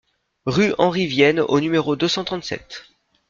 [0.47, 2.85] Rue Henri Vienne au numéro deux cent trente-sept